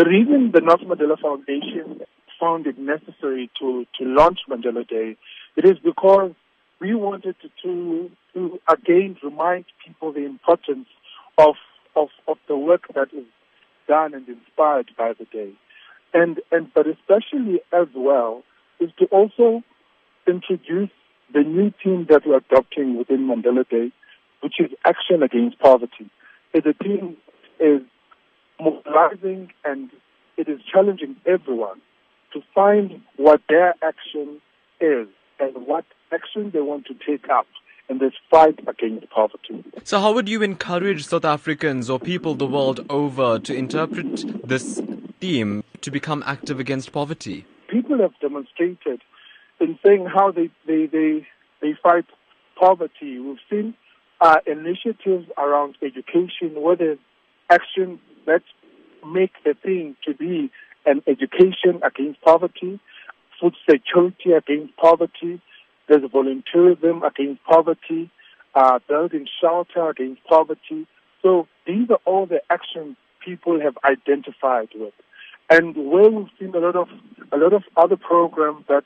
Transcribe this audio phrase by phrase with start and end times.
[0.00, 2.00] The reason the Nelson Mandela Foundation
[2.40, 5.14] found it necessary to, to launch Mandela Day,
[5.56, 6.32] it is because
[6.80, 10.86] we wanted to, to, to again remind people the importance
[11.36, 11.56] of,
[11.94, 13.26] of, of the work that is
[13.88, 15.52] done and inspired by the day.
[16.14, 18.42] And, and, but especially as well
[18.80, 19.62] is to also
[20.26, 20.88] introduce
[21.30, 23.92] the new team that we're adopting within Mandela Day,
[24.42, 26.08] which is action against poverty.
[26.54, 27.18] The team
[27.60, 27.82] is
[28.60, 29.90] mobilizing and
[30.36, 31.80] it is challenging everyone
[32.32, 34.40] to find what their action
[34.80, 37.46] is and what action they want to take up
[37.88, 39.64] in this fight against poverty.
[39.84, 44.80] So, how would you encourage South Africans or people the world over to interpret this
[45.20, 47.44] theme to become active against poverty?
[47.68, 49.00] People have demonstrated
[49.60, 51.26] in saying how they, they, they,
[51.60, 52.06] they fight
[52.58, 53.18] poverty.
[53.18, 53.74] We've seen
[54.20, 56.98] uh, initiatives around education, where there's
[57.50, 58.42] action that
[59.06, 60.50] make the thing to be
[60.86, 62.80] an education against poverty,
[63.40, 65.40] food security against poverty,
[65.88, 68.10] there's volunteerism against poverty,
[68.54, 70.86] uh, building shelter against poverty.
[71.22, 74.94] So these are all the actions people have identified with.
[75.50, 76.88] And where we've seen a lot of
[77.32, 78.84] a lot of other programs that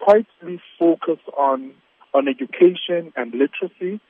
[0.00, 1.72] quietly focus on
[2.14, 4.00] on education and literacy,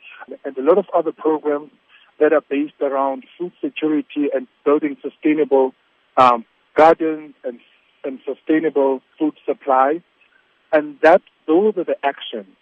[0.44, 1.70] and a lot of other programs
[2.18, 5.74] that are based around food security and building sustainable
[6.16, 7.58] um, gardens and,
[8.04, 10.02] and sustainable food supply.
[10.72, 12.56] And that those are the actions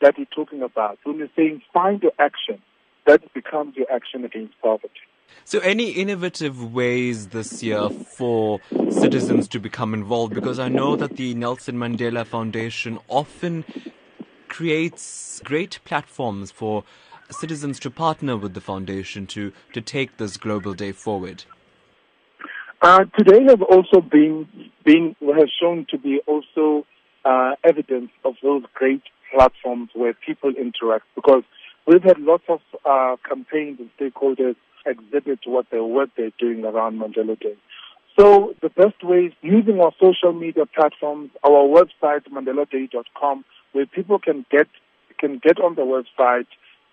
[0.00, 0.98] that we're talking about.
[1.04, 2.60] When you're saying find your action,
[3.06, 4.90] that becomes your action against poverty.
[5.44, 8.60] So, any innovative ways this year for
[8.90, 10.34] citizens to become involved?
[10.34, 13.64] Because I know that the Nelson Mandela Foundation often
[14.48, 16.84] creates great platforms for
[17.30, 21.44] citizens to partner with the foundation to, to take this global day forward.
[22.82, 24.46] Uh, today have also been,
[24.84, 26.86] been has shown to be also
[27.24, 29.02] uh, evidence of those great
[29.34, 31.42] platforms where people interact because
[31.86, 34.56] we've had lots of uh, campaigns and stakeholders
[34.86, 37.56] exhibit what their work they're doing around Mandela Day.
[38.18, 44.18] So the best way is using our social media platforms, our website mandeladay.com, where people
[44.18, 44.68] can get
[45.18, 46.46] can get on the website,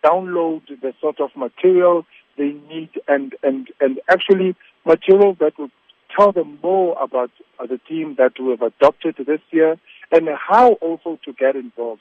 [0.03, 2.06] download the sort of material
[2.38, 5.69] they need, and and and actually material that will
[6.17, 9.78] tell them more about the team that we have adopted this year
[10.12, 12.00] and how also to get involved.